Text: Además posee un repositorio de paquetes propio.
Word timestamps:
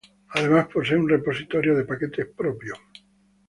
Además 0.29 0.67
posee 0.73 0.97
un 0.97 1.07
repositorio 1.07 1.75
de 1.77 1.85
paquetes 1.85 2.25
propio. 2.35 2.73